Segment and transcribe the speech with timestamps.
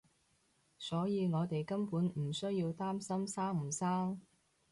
[0.79, 4.19] 所以我哋根本唔需要擔心生唔生